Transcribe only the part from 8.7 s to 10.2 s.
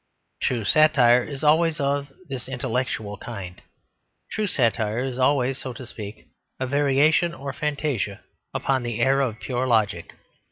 the air of pure logic.